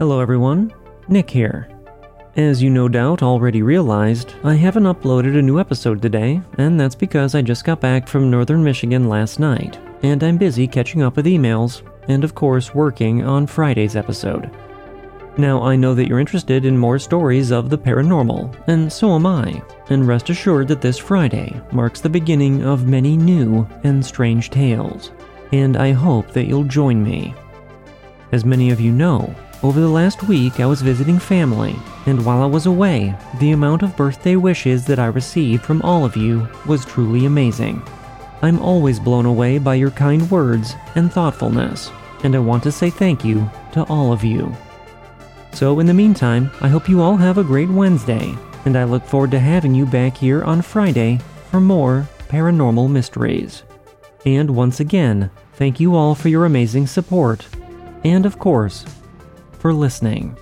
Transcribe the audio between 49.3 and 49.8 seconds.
to having